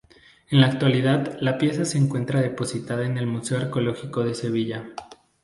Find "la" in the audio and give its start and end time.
0.61-0.65, 1.41-1.59